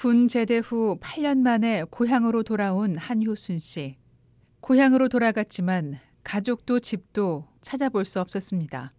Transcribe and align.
군 0.00 0.28
제대 0.28 0.56
후 0.56 0.96
8년 0.98 1.42
만에 1.42 1.84
고향으로 1.90 2.42
돌아온 2.42 2.96
한효순 2.96 3.58
씨. 3.58 3.98
고향으로 4.62 5.10
돌아갔지만 5.10 5.98
가족도 6.24 6.80
집도 6.80 7.44
찾아볼 7.60 8.06
수 8.06 8.18
없었습니다. 8.18 8.94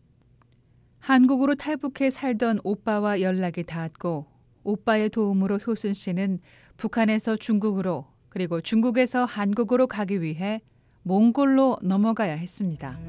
한국으로 0.99 1.55
탈북해 1.55 2.11
살던 2.11 2.59
오빠와 2.63 3.21
연락이 3.21 3.63
닿았고 3.63 4.27
오빠의 4.63 5.09
도움으로 5.09 5.57
효순 5.57 5.95
씨는 5.95 6.37
북한에서 6.77 7.35
중국으로 7.35 8.05
그리고 8.29 8.61
중국에서 8.61 9.25
한국으로 9.25 9.87
가기 9.87 10.21
위해 10.21 10.61
몽골로 11.01 11.79
넘어가야 11.81 12.35
했습니다. 12.35 12.99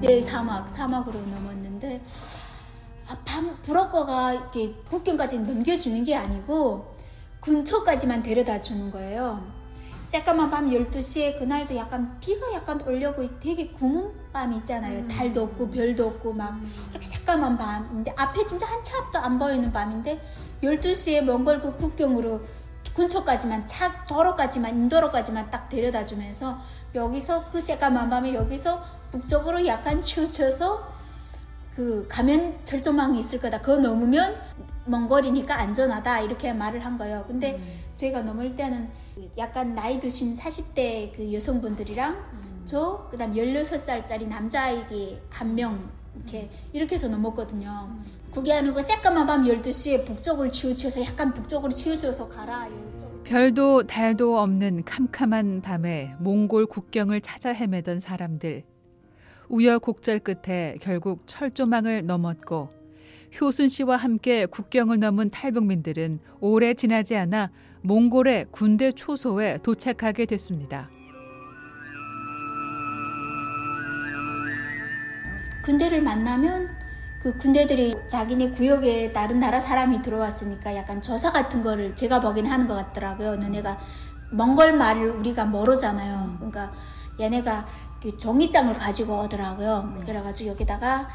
내 0.00 0.20
사막 0.20 0.68
사막으로 0.68 1.18
넘 1.26 1.45
었는데 1.86 2.02
아, 3.08 3.16
밤 3.24 3.56
브로커가 3.62 4.32
이렇게 4.34 4.74
국경까지 4.90 5.38
넘겨주는 5.38 6.02
게 6.04 6.16
아니고 6.16 6.96
근처까지만 7.40 8.22
데려다 8.22 8.60
주는 8.60 8.90
거예요. 8.90 9.54
새까만 10.04 10.50
밤 10.50 10.68
12시에 10.68 11.38
그날도 11.38 11.76
약간 11.76 12.18
비가 12.20 12.52
약간 12.52 12.80
올려고 12.82 13.28
되게 13.40 13.68
구문 13.70 14.12
밤 14.32 14.52
있잖아요. 14.54 15.00
음. 15.00 15.08
달도 15.08 15.42
없고 15.44 15.70
별도 15.70 16.08
없고 16.08 16.32
막 16.32 16.56
이렇게 16.90 17.06
새까만 17.06 17.56
밤인데 17.56 18.12
앞에 18.16 18.44
진짜 18.44 18.66
한 18.66 18.82
차 18.82 18.98
앞도 18.98 19.18
안 19.18 19.38
보이는 19.38 19.70
밤인데 19.72 20.20
12시에 20.62 21.22
몽골 21.22 21.60
그 21.60 21.76
국경으로 21.76 22.40
근처까지만 22.94 23.66
차 23.66 24.04
도로까지만 24.06 24.70
인도로까지만 24.70 25.50
딱 25.50 25.68
데려다 25.68 26.04
주면서 26.04 26.58
여기서 26.94 27.46
그 27.50 27.60
새까만 27.60 28.08
밤에 28.08 28.32
여기서 28.34 28.82
북쪽으로 29.10 29.66
약간 29.66 30.00
치우쳐서 30.00 30.95
그 31.76 32.06
가면 32.08 32.54
절조망이 32.64 33.18
있을 33.18 33.38
거다. 33.38 33.60
그거 33.60 33.76
넘으면 33.76 34.34
먼 34.86 35.06
거리니까 35.06 35.58
안전하다 35.58 36.20
이렇게 36.20 36.50
말을 36.54 36.82
한 36.82 36.96
거예요. 36.96 37.24
근데 37.28 37.56
음. 37.56 37.64
저희가 37.94 38.22
넘을 38.22 38.56
때는 38.56 38.88
약간 39.36 39.74
나이 39.74 40.00
드신 40.00 40.34
40대 40.34 41.12
그 41.14 41.34
여성분들이랑 41.34 42.14
음. 42.14 42.62
저 42.64 43.06
그다음 43.10 43.34
16살짜리 43.34 44.26
남자아이기 44.26 45.18
한 45.28 45.54
명 45.54 45.90
이렇게 46.16 46.48
이렇게 46.72 46.94
해서 46.94 47.08
넘었거든요. 47.08 47.90
그게 48.32 48.54
아니고 48.54 48.80
새까만 48.80 49.26
밤 49.26 49.42
12시에 49.44 50.06
북쪽을 50.06 50.50
치우쳐서 50.50 51.04
약간 51.04 51.34
북쪽으로 51.34 51.70
치우쳐서 51.70 52.26
가라. 52.30 52.68
별도 53.24 53.86
달도 53.86 54.38
없는 54.38 54.84
캄캄한 54.84 55.60
밤에 55.60 56.14
몽골 56.20 56.66
국경을 56.68 57.20
찾아 57.20 57.50
헤매던 57.52 58.00
사람들. 58.00 58.64
우여곡절 59.48 60.20
끝에 60.20 60.76
결국 60.80 61.22
철조망을 61.26 62.06
넘었고 62.06 62.70
효순 63.40 63.68
씨와 63.68 63.96
함께 63.96 64.46
국경을 64.46 64.98
넘은 64.98 65.30
탈북민들은 65.30 66.20
오래 66.40 66.74
지나지 66.74 67.16
않아 67.16 67.50
몽골의 67.82 68.46
군대 68.50 68.92
초소에 68.92 69.58
도착하게 69.62 70.26
됐습니다. 70.26 70.88
군대를 75.64 76.00
만나면 76.02 76.68
그 77.20 77.36
군대들이 77.38 77.94
자기네 78.08 78.52
구역에 78.52 79.12
다른 79.12 79.40
나라 79.40 79.58
사람이 79.58 80.00
들어왔으니까 80.00 80.76
약간 80.76 81.02
조사 81.02 81.32
같은 81.32 81.60
거를 81.60 81.96
제가 81.96 82.20
보긴 82.20 82.46
하는 82.46 82.66
것 82.68 82.74
같더라고요. 82.74 83.36
너네가 83.36 83.78
몽골 84.30 84.74
말을 84.74 85.10
우리가 85.10 85.44
모르잖아요. 85.44 86.36
그러니까 86.36 86.72
얘네가 87.18 87.66
그 88.02 88.16
종이장을 88.18 88.72
가지고 88.74 89.20
오더라고요. 89.20 89.94
그래가지고 90.04 90.50
여기다가 90.50 91.08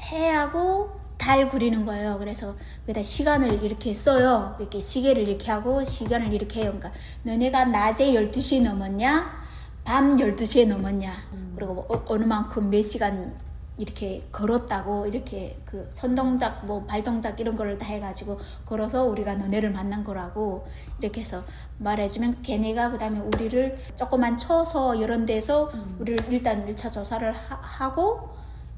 해하고 0.00 1.00
달 1.18 1.48
그리는 1.50 1.84
거예요. 1.84 2.18
그래서 2.18 2.56
그다 2.86 3.02
시간을 3.02 3.62
이렇게 3.62 3.92
써요. 3.92 4.56
이렇게 4.58 4.80
시계를 4.80 5.28
이렇게 5.28 5.50
하고 5.50 5.84
시간을 5.84 6.32
이렇게 6.32 6.62
해요. 6.62 6.74
그러니까 6.78 6.92
너네가 7.24 7.66
낮에 7.66 8.12
12시에 8.12 8.62
넘었냐? 8.62 9.40
밤 9.84 10.16
12시에 10.16 10.66
넘었냐? 10.66 11.12
그리고 11.54 11.74
뭐 11.74 11.86
어, 11.90 12.04
어느 12.08 12.24
만큼 12.24 12.70
몇 12.70 12.80
시간 12.80 13.34
이렇게 13.80 14.22
걸었다고 14.30 15.06
이렇게 15.06 15.56
그 15.64 15.86
선동작 15.90 16.66
뭐 16.66 16.84
발동작 16.84 17.40
이런 17.40 17.56
거를 17.56 17.78
다 17.78 17.86
해가지고 17.86 18.38
걸어서 18.66 19.04
우리가 19.04 19.34
너네를 19.34 19.70
만난 19.70 20.04
거라고 20.04 20.66
이렇게 21.00 21.20
해서 21.22 21.42
말해주면 21.78 22.42
걔네가 22.42 22.90
그다음에 22.90 23.20
우리를 23.20 23.78
조금만 23.96 24.36
쳐서 24.36 24.94
이런 24.94 25.26
데서 25.26 25.70
우리를 25.98 26.32
일단 26.32 26.66
1차 26.66 26.92
조사를 26.92 27.32
하, 27.32 27.92
고 27.92 28.30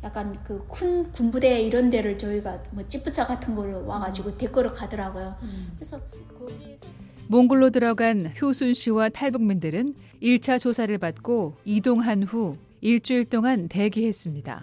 약간 0.03 0.43
그 0.43 0.67
큰 0.69 1.13
군부대 1.13 1.63
이런 1.63 1.91
데를 1.91 2.19
저희가 2.19 2.63
뭐 2.71 2.87
찌푸차 2.89 3.27
같은 3.27 3.55
걸로 3.55 3.87
와가지고 3.87 4.31
음. 4.31 4.39
데리러 4.39 4.73
가더라고요. 4.73 5.37
음. 5.43 5.73
그래서 5.77 6.01
거기 6.39 6.79
몽골로 7.29 7.71
들어간 7.71 8.33
효순 8.41 8.75
씨와 8.75 9.11
탈북민들은 9.11 9.95
1차 10.23 10.59
조사를 10.59 10.97
받고 10.99 11.57
이동한 11.65 12.23
후 12.23 12.57
일주일 12.81 13.27
동안 13.27 13.69
대기했습니다. 13.69 14.63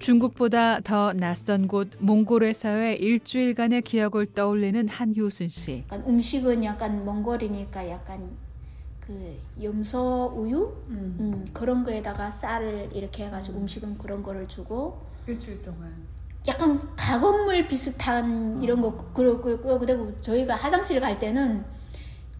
중국보다 0.00 0.80
더 0.80 1.12
낯선 1.12 1.68
곳 1.68 1.88
몽골에서의 2.00 3.00
일주일간의 3.00 3.82
기억을 3.82 4.26
떠올리는 4.34 4.88
한효순 4.88 5.48
씨. 5.48 5.84
약간 5.84 6.02
음식은 6.08 6.64
약간 6.64 7.04
몽골이니까 7.04 7.88
약간 7.90 8.30
그 8.98 9.38
염소 9.62 10.32
우유 10.34 10.74
음. 10.88 11.16
음, 11.20 11.44
그런 11.52 11.84
거에다가 11.84 12.30
쌀을 12.30 12.90
이렇게 12.94 13.26
해가지고 13.26 13.58
음. 13.60 13.66
식은 13.66 13.98
그런 13.98 14.22
거를 14.22 14.48
주고 14.48 15.02
일주일 15.26 15.62
동안 15.62 15.94
약간 16.48 16.80
가건물 16.96 17.68
비슷한 17.68 18.60
이런 18.62 18.80
거 18.80 18.96
그러고 19.12 19.58
그리고 19.78 20.18
저희가 20.20 20.54
화장실 20.56 20.98
갈 21.00 21.18
때는 21.18 21.62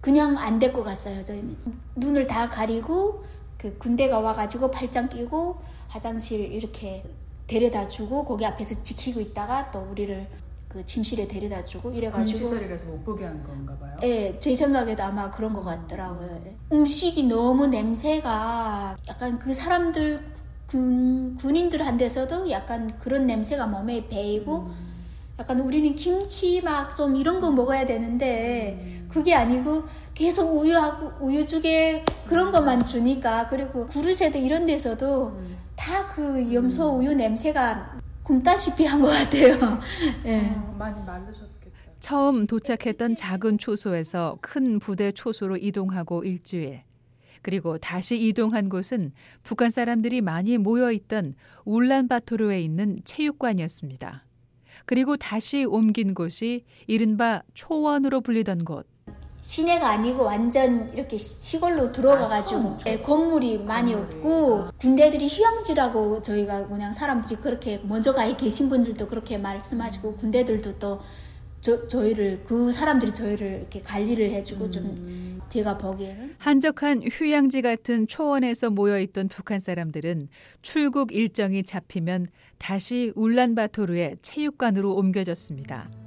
그냥 0.01 0.39
안 0.39 0.59
될 0.59 0.73
것 0.73 0.83
같아요. 0.83 1.23
저희는 1.23 1.57
눈을 1.97 2.27
다 2.27 2.49
가리고 2.49 3.23
그 3.59 3.77
군대가 3.77 4.19
와가지고 4.21 4.71
팔짱 4.71 5.11
끼고 5.11 5.59
화장실 5.89 6.41
이렇게 6.53 7.03
데려다 7.51 7.89
주고 7.89 8.25
거기 8.25 8.47
앞에서 8.47 8.81
지키고 8.85 9.21
있다가 9.21 9.73
또 9.73 9.85
우리를 9.91 10.25
그 10.69 10.87
침실에 10.87 11.27
데려다 11.27 11.65
주고 11.65 11.91
이래가지고 11.91 12.39
시설이라서 12.39 12.87
못 12.87 13.05
보게 13.05 13.25
한 13.25 13.43
건가 13.43 13.77
봐요. 13.81 13.97
예, 14.05 14.39
제 14.39 14.55
생각에도 14.55 15.03
아마 15.03 15.29
그런 15.29 15.53
것 15.53 15.63
같더라고요. 15.63 16.41
음식이 16.73 17.25
너무 17.25 17.67
냄새가 17.67 18.97
약간 19.09 19.39
그 19.41 19.53
사람들 19.53 20.25
군 20.69 21.35
군인들한테서도 21.35 22.49
약간 22.53 22.97
그런 23.01 23.27
냄새가 23.27 23.67
몸에 23.67 24.07
배이고 24.07 24.57
음. 24.59 24.91
약간 25.41 25.59
우리는 25.59 25.93
김치 25.97 26.61
막 26.63 26.95
좀 26.95 27.17
이런 27.17 27.41
거 27.41 27.51
먹어야 27.51 27.85
되는데 27.85 28.79
음. 28.81 29.09
그게 29.11 29.35
아니고 29.35 29.83
계속 30.15 30.57
우유하고 30.57 31.25
우유죽에 31.27 32.05
그런 32.29 32.53
것만 32.53 32.85
주니까 32.85 33.49
그리고 33.49 33.89
구르세도 33.89 34.39
이런 34.39 34.67
데서도 34.67 35.27
음. 35.37 35.57
다 35.81 36.07
그 36.15 36.53
염소 36.53 36.99
우유 36.99 37.15
냄새가 37.15 37.99
굶다시피 38.23 38.85
한 38.85 39.01
것 39.01 39.09
같아요. 39.09 39.81
네. 40.23 40.53
어, 40.55 40.77
많이 40.79 41.03
말르셨겠다. 41.07 41.71
처음 42.01 42.47
도착했던 42.47 43.17
작은 43.17 43.57
초소에서 43.57 44.37
큰 44.43 44.79
부대 44.79 45.11
초소로 45.11 45.57
이동하고 45.57 46.23
일주일. 46.25 46.83
그리고 47.43 47.79
다시 47.79 48.21
이동한 48.21 48.69
곳은 48.69 49.13
북한 49.43 49.71
사람들이 49.71 50.21
많이 50.21 50.59
모여 50.59 50.93
있던 50.93 51.35
울란바토르에 51.65 52.61
있는 52.61 53.01
체육관이었습니다. 53.05 54.27
그리고 54.85 55.17
다시 55.17 55.65
옮긴 55.65 56.13
곳이 56.15 56.65
이른바 56.87 57.43
초원으로 57.55 58.21
불리던 58.21 58.67
곳. 58.67 58.87
시내가 59.41 59.89
아니고 59.91 60.25
완전 60.25 60.91
이렇게 60.93 61.17
시골로 61.17 61.93
들어가가지고 61.93 62.61
아, 62.61 62.79
네, 62.85 62.97
건물이 62.97 63.59
많이 63.59 63.95
없고 63.95 64.69
군대들이 64.79 65.29
휴양지라고 65.29 66.23
저희가 66.23 66.69
그냥 66.69 66.93
사람들이 66.93 67.37
그렇게 67.37 67.81
먼저 67.85 68.13
가 68.13 68.31
계신 68.37 68.69
분들도 68.69 69.07
그렇게 69.07 69.39
말씀하시고 69.39 70.17
군대들도 70.17 70.79
또 70.79 71.01
저, 71.61 71.87
저희를 71.87 72.43
그 72.45 72.73
사람들이 72.73 73.13
저희를 73.13 73.59
이렇게 73.61 73.83
관리를 73.83 74.31
해주고 74.31 74.67
음. 74.67 74.71
좀 74.71 75.41
제가 75.49 75.77
보기에는 75.77 76.37
한적한 76.39 77.03
휴양지 77.11 77.61
같은 77.61 78.07
초원에서 78.07 78.71
모여있던 78.71 79.29
북한 79.29 79.61
사람들은 79.61 80.29
출국 80.63 81.13
일정이 81.13 81.63
잡히면 81.63 82.29
다시 82.59 83.13
울란바토르의 83.15 84.17
체육관으로 84.23 84.95
옮겨졌습니다. 84.95 86.00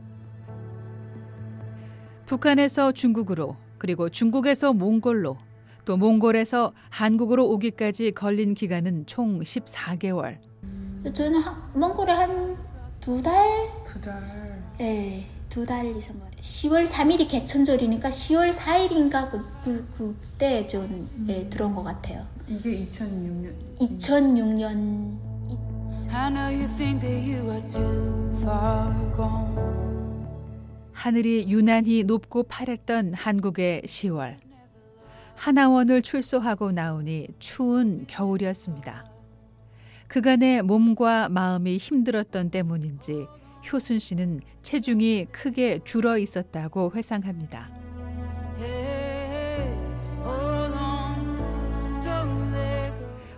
북한에서 2.26 2.92
중국으로 2.92 3.56
그리고 3.78 4.10
중국에서 4.10 4.74
몽골로 4.74 5.38
또 5.86 5.98
몽골에서 5.98 6.74
한국으로 6.90 7.50
오기까지 7.50 8.12
걸린 8.12 8.54
기간은 8.54 9.06
총 9.06 9.40
14개월. 9.42 10.38
저는 11.14 11.42
몽골에 11.74 12.14
한 12.14 12.74
두 13.04 13.22
달? 13.22 13.70
두 13.84 14.00
달. 14.00 14.24
네, 14.78 15.28
두 15.50 15.66
달 15.66 15.86
이상. 15.94 16.16
10월 16.40 16.88
3일이 16.88 17.28
개천절이니까 17.28 18.10
10월 18.10 18.54
4일인가 18.54 19.30
그, 19.30 19.46
그, 19.66 19.86
그때 19.98 20.66
좀 20.66 20.84
음. 20.86 21.26
네, 21.28 21.50
들어온 21.50 21.76
것 21.76 21.84
같아요. 21.84 22.26
이게 22.48 22.88
2006년? 22.90 23.52
2006년. 23.78 25.18
I 26.14 26.30
know 26.30 26.48
you 26.48 26.68
think 26.70 27.02
that 27.02 27.28
you 27.28 27.44
하늘이 31.04 31.50
유난히 31.50 32.06
높고 32.06 32.44
파랬던 32.44 33.14
한국의 33.14 33.82
10월. 33.82 34.38
하나원을 35.36 36.02
출소하고 36.02 36.72
나오니 36.72 37.28
추운 37.40 38.06
겨울이었습니다. 38.08 39.12
그간의 40.08 40.62
몸과 40.62 41.28
마음이 41.28 41.76
힘들었던 41.76 42.52
때문인지 42.52 43.28
효순 43.70 44.00
씨는 44.00 44.40
체중이 44.62 45.26
크게 45.34 45.82
줄어 45.84 46.18
있었다고 46.18 46.94
회상합니다. 46.96 47.70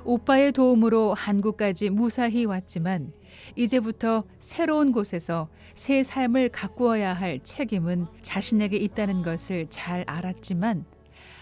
오빠의 0.03 0.51
도움으로 0.51 1.15
한국까지 1.15 1.89
무사히 1.89 2.45
왔지만 2.45 3.11
이제부터 3.55 4.23
새로운 4.39 4.91
곳에서 4.91 5.47
새 5.75 6.03
삶을 6.03 6.49
가꾸어야 6.49 7.13
할 7.13 7.39
책임은 7.43 8.07
자신에게 8.21 8.77
있다는 8.77 9.23
것을 9.23 9.67
잘 9.69 10.03
알았지만 10.07 10.85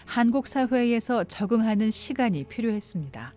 한국 0.06 0.46
사회에서 0.46 1.24
적응하는 1.24 1.90
시간이 1.90 2.44
필요했습니다. 2.44 3.32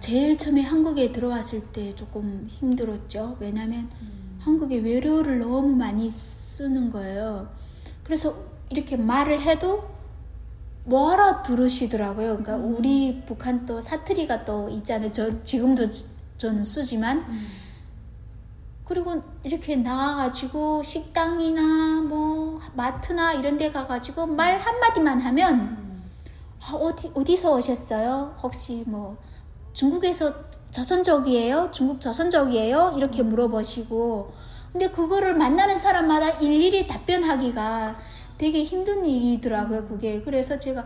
제일 0.00 0.36
처음에 0.36 0.60
한국에 0.62 1.12
들어왔을 1.12 1.72
때 1.72 1.94
조금 1.94 2.46
힘들었죠. 2.48 3.36
왜냐하면 3.40 3.90
음. 4.02 4.38
한국에 4.40 4.76
외래어를 4.78 5.38
너무 5.38 5.74
많이 5.74 6.10
쓰는 6.10 6.90
거예요. 6.90 7.48
그래서 8.02 8.36
이렇게 8.70 8.96
말을 8.96 9.40
해도 9.40 9.94
뭐 10.84 11.12
알아 11.12 11.42
들으시더라고요. 11.42 12.38
그러니까 12.38 12.56
음. 12.56 12.76
우리 12.76 13.22
북한 13.26 13.64
또 13.64 13.80
사투리가 13.80 14.44
또 14.44 14.68
있잖아요. 14.68 15.10
저 15.10 15.42
지금도 15.42 15.86
저는 16.36 16.64
쓰지만 16.64 17.24
음. 17.26 17.46
그리고 18.84 19.20
이렇게 19.42 19.76
나와가지고 19.76 20.82
식당이나 20.82 22.02
뭐 22.02 22.60
마트나 22.74 23.32
이런 23.32 23.56
데 23.56 23.70
가가지고 23.70 24.26
말 24.26 24.58
한마디만 24.58 25.20
하면 25.20 25.54
음. 25.54 26.10
아, 26.60 26.74
어디, 26.74 27.10
어디서 27.14 27.54
오셨어요? 27.54 28.36
혹시 28.42 28.84
뭐 28.86 29.16
중국에서 29.72 30.34
저선적이에요? 30.70 31.70
중국 31.72 32.00
저선적이에요? 32.00 32.94
이렇게 32.96 33.22
음. 33.22 33.30
물어보시고 33.30 34.32
근데 34.72 34.90
그거를 34.90 35.34
만나는 35.34 35.78
사람마다 35.78 36.30
일일이 36.40 36.86
답변하기가 36.86 37.96
되게 38.36 38.64
힘든 38.64 39.06
일이더라고요, 39.06 39.86
그게. 39.86 40.20
그래서 40.22 40.58
제가 40.58 40.84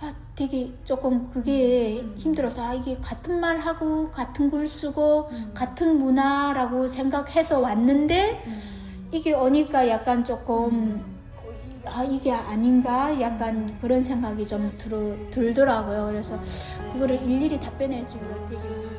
아, 0.00 0.12
되게 0.34 0.72
조금 0.84 1.30
그게 1.30 2.04
힘들어서 2.16 2.62
아, 2.62 2.74
이게 2.74 2.98
같은 3.00 3.40
말 3.40 3.58
하고 3.58 4.10
같은 4.10 4.50
글 4.50 4.66
쓰고 4.66 5.28
음. 5.30 5.50
같은 5.54 5.98
문화라고 5.98 6.86
생각해서 6.86 7.60
왔는데 7.60 8.42
음. 8.46 9.08
이게 9.12 9.32
오니까 9.32 9.88
약간 9.88 10.24
조금 10.24 10.70
음. 10.70 11.16
아 11.86 12.02
이게 12.02 12.32
아닌가 12.32 13.18
약간 13.20 13.78
그런 13.80 14.02
생각이 14.02 14.46
좀 14.46 14.68
들어, 14.72 15.16
들더라고요. 15.30 16.06
그래서 16.06 16.38
그거를 16.92 17.22
일일이 17.22 17.58
답변해주고 17.58 18.48
되게 18.50 18.96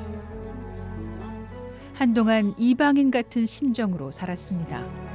한동안 1.94 2.53
이방인 2.57 3.11
같은 3.11 3.45
심정으로 3.45 4.11
살았습니다. 4.11 5.06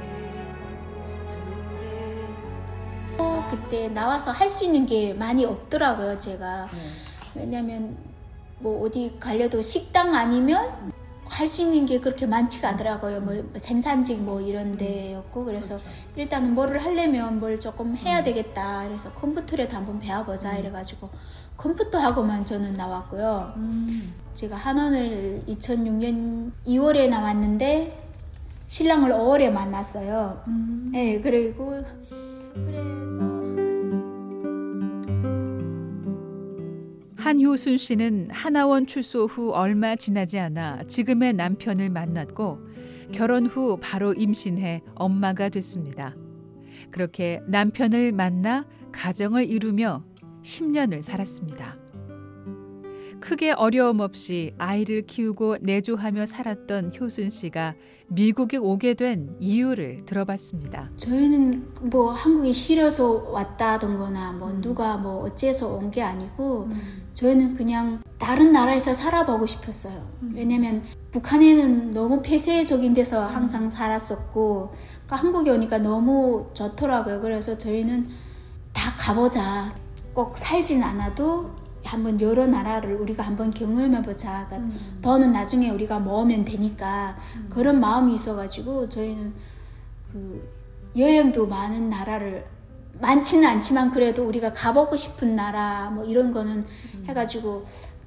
그때 3.49 3.87
나와서 3.89 4.31
할 4.31 4.49
수 4.49 4.65
있는 4.65 4.85
게 4.85 5.13
많이 5.13 5.45
없더라고요, 5.45 6.17
제가. 6.17 6.67
네. 6.71 7.41
왜냐면 7.41 7.97
뭐 8.59 8.85
어디 8.85 9.15
가려도 9.19 9.61
식당 9.61 10.13
아니면 10.15 10.93
할 11.25 11.47
수 11.47 11.63
있는 11.63 11.85
게 11.87 11.99
그렇게 11.99 12.25
많지가 12.27 12.69
않더라고요. 12.69 13.21
뭐 13.21 13.33
생산직 13.55 14.21
뭐 14.21 14.39
이런 14.39 14.77
데였고 14.77 15.43
그래서 15.45 15.77
그렇죠. 15.77 15.89
일단은 16.15 16.53
뭐를 16.53 16.83
하려면 16.83 17.39
뭘 17.39 17.59
조금 17.59 17.95
해야 17.95 18.19
음. 18.19 18.23
되겠다. 18.23 18.83
그래서 18.87 19.09
컴퓨터라도 19.13 19.75
한번 19.75 19.99
배워보자 19.99 20.51
음. 20.51 20.59
이래가지고 20.59 21.09
컴퓨터 21.57 21.97
하고만 21.97 22.45
저는 22.45 22.73
나왔고요. 22.73 23.53
음. 23.55 24.13
제가 24.35 24.55
한원을 24.55 25.43
2006년 25.47 26.51
2월에 26.67 27.09
나왔는데 27.09 27.99
신랑을 28.67 29.11
5월에 29.11 29.49
만났어요. 29.49 30.43
음. 30.47 30.89
네, 30.91 31.19
그리고 31.19 31.81
그래 32.53 32.79
한효순 37.23 37.77
씨는 37.77 38.27
하나원 38.31 38.85
출소 38.85 39.27
후 39.27 39.51
얼마 39.51 39.95
지나지 39.95 40.39
않아 40.39 40.83
지금의 40.89 41.31
남편을 41.31 41.89
만났고 41.89 42.59
결혼 43.13 43.45
후 43.47 43.77
바로 43.81 44.13
임신해 44.13 44.81
엄마가 44.95 45.47
됐습니다. 45.47 46.17
그렇게 46.91 47.39
남편을 47.47 48.11
만나 48.11 48.65
가정을 48.91 49.49
이루며 49.49 50.03
10년을 50.41 51.01
살았습니다. 51.01 51.77
크게 53.21 53.53
어려움 53.53 54.01
없이 54.01 54.53
아이를 54.57 55.05
키우고 55.05 55.59
내조하며 55.61 56.25
살았던 56.25 56.91
효순 56.99 57.29
씨가 57.29 57.75
미국에 58.09 58.57
오게 58.57 58.95
된 58.95 59.33
이유를 59.39 60.03
들어봤습니다. 60.03 60.91
저희는 60.97 61.89
뭐 61.89 62.11
한국이 62.11 62.53
싫어서 62.53 63.13
왔다던거나 63.31 64.33
뭐 64.33 64.51
누가 64.59 64.97
뭐 64.97 65.23
어째서 65.23 65.69
온 65.69 65.89
게 65.89 66.01
아니고 66.01 66.63
음. 66.65 67.02
저희는 67.13 67.53
그냥 67.53 68.01
다른 68.17 68.51
나라에서 68.51 68.93
살아보고 68.93 69.45
싶었어요. 69.45 70.07
음. 70.23 70.33
왜냐면 70.35 70.83
북한에는 71.11 71.91
너무 71.91 72.21
폐쇄적인 72.21 72.93
데서 72.93 73.25
항상 73.27 73.69
살았었고 73.69 74.73
그러니까 75.05 75.15
한국에 75.15 75.51
오니까 75.51 75.77
너무 75.77 76.49
좋더라고요. 76.53 77.21
그래서 77.21 77.57
저희는 77.57 78.07
다 78.73 78.93
가보자. 78.97 79.73
꼭 80.13 80.37
살진 80.37 80.83
않아도 80.83 81.49
한번 81.83 82.19
여러 82.21 82.45
나라를 82.45 82.95
우리가 82.95 83.23
한번 83.23 83.51
경험해보자. 83.51 84.45
그러니까 84.47 84.57
음. 84.69 84.99
더는 85.01 85.31
나중에 85.31 85.69
우리가 85.69 85.99
모으면 85.99 86.45
되니까 86.45 87.17
음. 87.35 87.47
그런 87.49 87.79
마음이 87.79 88.13
있어가지고 88.13 88.89
저희는 88.89 89.33
그 90.11 90.49
여행도 90.95 91.47
많은 91.47 91.89
나라를 91.89 92.45
많지는 93.07 93.45
않지만 93.47 93.91
그래도 93.91 94.25
우리가 94.25 94.53
가보고 94.53 94.95
싶은 94.95 95.35
나라 95.35 95.89
뭐 95.89 96.05
이런 96.05 96.31
거는 96.31 96.63
음. 96.63 97.03
해가지고 97.05 97.65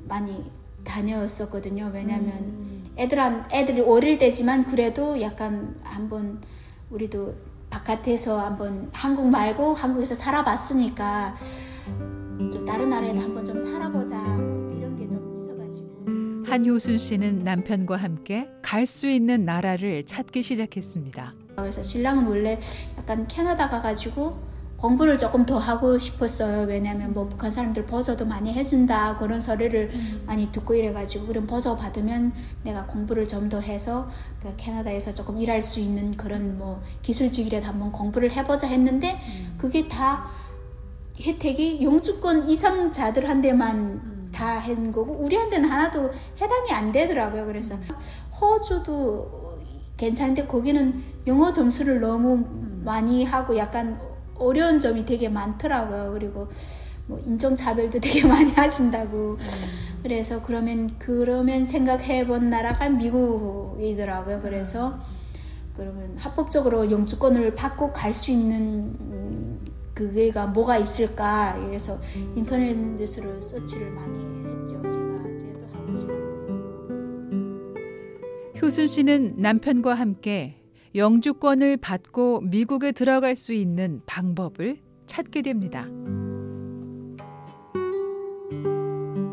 많이 0.09 0.43
다녔었거든요. 0.85 1.91
왜냐면 1.93 2.33
음. 2.39 2.85
애들한 2.97 3.45
애들이 3.53 3.83
어릴 3.83 4.17
때지만 4.17 4.65
그래도 4.65 5.21
약간 5.21 5.77
한번 5.83 6.41
우리도 6.89 7.35
바깥에서 7.69 8.41
한번 8.41 8.89
한국 8.93 9.29
말고 9.29 9.75
한국에서 9.75 10.15
살아봤으니까 10.15 11.37
좀 12.53 12.65
다른 12.65 12.89
나라에도 12.89 13.21
한번 13.21 13.45
좀 13.45 13.61
살아보자 13.61 14.17
뭐 14.19 14.75
이런 14.79 14.97
게 14.97 15.07
좀 15.09 15.37
있어가지고 15.39 16.07
한효순 16.47 16.97
씨는 16.99 17.45
남편과 17.45 17.97
함께 17.97 18.49
갈 18.63 18.87
수 18.87 19.09
있는 19.09 19.45
나라를 19.45 20.07
찾기 20.07 20.43
시작했습니다. 20.43 21.35
그래서 21.57 21.83
신랑은 21.83 22.27
원래 22.27 22.59
약간 22.97 23.27
캐나다 23.29 23.69
가가지고 23.69 24.46
공부를 24.77 25.17
조금 25.17 25.47
더 25.47 25.59
하고 25.59 25.99
싶었어요. 25.99 26.67
왜냐하면 26.67 27.15
뭐 27.15 27.27
북한 27.27 27.51
사람들 27.51 27.87
보조도 27.87 28.27
많이 28.27 28.53
해준다 28.53 29.17
그런 29.17 29.41
소리를 29.41 29.91
음. 29.93 30.23
많이 30.27 30.53
듣고 30.53 30.75
이래가지고 30.75 31.27
그런 31.27 31.47
보조 31.47 31.75
받으면 31.75 32.33
내가 32.63 32.87
공부를 32.87 33.27
좀 33.27 33.47
더 33.49 33.61
해서 33.61 34.09
그 34.43 34.53
캐나다에서 34.57 35.15
조금 35.15 35.39
일할 35.39 35.63
수 35.63 35.79
있는 35.79 36.11
그런 36.17 36.59
뭐 36.59 36.83
기술직이라도 37.03 37.65
한번 37.65 37.93
공부를 37.93 38.33
해보자 38.33 38.67
했는데 38.67 39.13
음. 39.13 39.55
그게 39.57 39.87
다 39.87 40.27
혜택이 41.21 41.83
영주권 41.85 42.49
이상자들한테만 42.49 43.77
음. 43.77 44.29
다한 44.33 44.91
거고 44.91 45.13
우리한테는 45.13 45.69
하나도 45.69 46.11
해당이 46.41 46.73
안 46.73 46.91
되더라고요. 46.91 47.47
그래서 47.47 47.77
음. 47.77 47.83
호주도 48.41 49.59
괜찮은데 49.97 50.47
거기는 50.47 51.01
영어 51.27 51.53
점수를 51.53 52.01
너무 52.01 52.35
음. 52.35 52.83
많이 52.85 53.25
하고 53.25 53.57
약간 53.57 53.99
어려운 54.39 54.81
점이 54.81 55.05
되게 55.05 55.29
많더라고요. 55.29 56.13
그리고 56.13 56.49
뭐 57.07 57.21
인종차별도 57.25 58.01
되게 58.01 58.25
많이 58.27 58.51
하신다고. 58.53 59.33
음. 59.33 59.39
그래서 60.03 60.41
그러면 60.43 60.89
그러면 60.99 61.65
생각해 61.65 62.27
본 62.27 62.51
나라가 62.51 62.89
미국이더라고요. 62.89 64.41
그래서 64.41 64.99
그러면 65.77 66.17
합법적으로 66.17 66.91
영주권을 66.91 67.55
받고 67.55 67.93
갈 67.93 68.13
수 68.13 68.31
있는 68.31 68.97
그게가 69.95 70.47
뭐가 70.47 70.77
있을까. 70.79 71.59
그래서 71.67 71.99
인터넷으로 72.35 73.41
서치를 73.41 73.91
많이 73.93 74.19
했죠. 74.61 74.77
제가 74.83 75.39
제도 75.39 75.67
하고 75.73 75.95
싶은. 75.95 76.17
효순 78.63 78.87
씨는 78.87 79.35
남편과 79.39 79.95
함께 79.95 80.57
영주권을 80.95 81.79
받고 81.79 82.43
미국에 82.43 82.93
들어갈 82.93 83.37
수 83.37 83.53
있는 83.53 84.01
방법을 84.07 84.79
찾게 85.07 85.43
됩니다. 85.43 85.87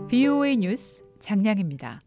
VOA 0.09 0.57
뉴스 0.57 1.03
장량입니다. 1.19 2.01